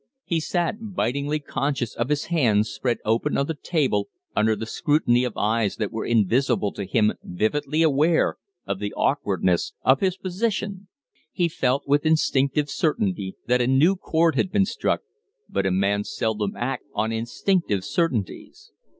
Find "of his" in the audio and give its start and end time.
1.95-2.25, 9.83-10.17